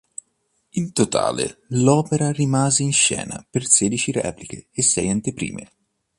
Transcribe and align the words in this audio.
In 0.79 0.93
totale, 0.93 1.59
l'opera 1.67 2.31
rimase 2.31 2.81
in 2.81 2.91
scena 2.91 3.45
per 3.47 3.67
sedici 3.67 4.11
repliche 4.11 4.65
e 4.71 4.81
sei 4.81 5.09
anteprime. 5.11 5.71